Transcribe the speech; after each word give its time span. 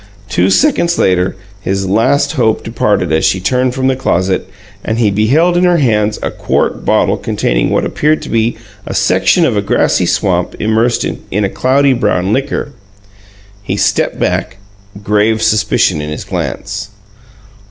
Two 0.29 0.49
seconds 0.49 0.97
later 0.97 1.35
his 1.61 1.87
last 1.87 2.31
hope 2.31 2.63
departed 2.63 3.11
as 3.13 3.23
she 3.23 3.39
turned 3.39 3.75
from 3.75 3.85
the 3.85 3.95
closet 3.95 4.49
and 4.83 4.97
he 4.97 5.11
beheld 5.11 5.55
in 5.55 5.63
her 5.63 5.77
hands 5.77 6.17
a 6.23 6.31
quart 6.31 6.83
bottle 6.83 7.17
containing 7.17 7.69
what 7.69 7.85
appeared 7.85 8.19
to 8.23 8.29
be 8.29 8.57
a 8.87 8.95
section 8.95 9.45
of 9.45 9.63
grassy 9.63 10.07
swamp 10.07 10.55
immersed 10.59 11.05
in 11.05 11.45
a 11.45 11.49
cloudy 11.49 11.93
brown 11.93 12.33
liquor. 12.33 12.73
He 13.61 13.77
stepped 13.77 14.17
back, 14.19 14.57
grave 15.03 15.39
suspicion 15.43 16.01
in 16.01 16.09
his 16.09 16.23
glance. 16.23 16.89